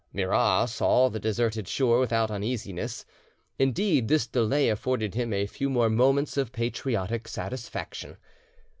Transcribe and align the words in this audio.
Murat 0.13 0.67
saw 0.67 1.09
the 1.09 1.19
deserted 1.19 1.67
shore 1.67 1.99
without 1.99 2.31
uneasiness, 2.31 3.05
indeed 3.59 4.07
this 4.07 4.25
delay 4.25 4.67
afforded 4.67 5.13
him 5.13 5.31
a 5.31 5.45
few 5.45 5.69
more 5.69 5.91
moments 5.91 6.37
of 6.37 6.51
patriotic 6.51 7.27
satisfaction. 7.27 8.17